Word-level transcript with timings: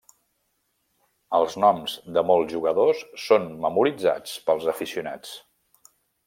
Els 1.39 1.57
noms 1.63 1.93
de 2.15 2.23
molts 2.29 2.55
jugadors 2.55 3.03
són 3.27 3.47
memoritzats 3.67 4.35
pels 4.49 4.67
aficionats. 4.75 5.37